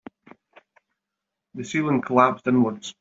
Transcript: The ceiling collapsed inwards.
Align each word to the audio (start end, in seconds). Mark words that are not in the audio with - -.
The 1.53 1.63
ceiling 1.63 2.01
collapsed 2.01 2.47
inwards. 2.47 2.95